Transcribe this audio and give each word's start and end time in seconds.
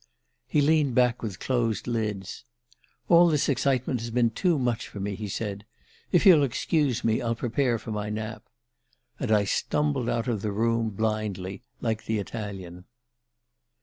"He 0.47 0.61
leaned 0.61 0.95
back 0.95 1.21
with 1.21 1.39
closed 1.39 1.85
lids. 1.85 2.43
'All 3.07 3.27
this 3.29 3.47
excitement 3.47 3.99
has 4.01 4.09
been 4.09 4.31
too 4.31 4.57
much 4.57 4.87
for 4.87 4.99
me,' 4.99 5.13
he 5.13 5.27
said. 5.27 5.63
'If 6.11 6.25
you'll 6.25 6.41
excuse 6.41 7.03
me, 7.03 7.21
I'll 7.21 7.35
prepare 7.35 7.77
for 7.77 7.91
my 7.91 8.09
nap.' 8.09 8.49
And 9.19 9.31
I 9.31 9.43
stumbled 9.43 10.09
out 10.09 10.27
of 10.27 10.41
the 10.41 10.51
room, 10.51 10.89
blindly, 10.89 11.61
like 11.81 12.05
the 12.05 12.17
Italian." 12.17 12.85